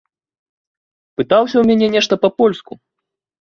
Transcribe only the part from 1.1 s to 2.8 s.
Пытаўся ў мяне нешта па-польску.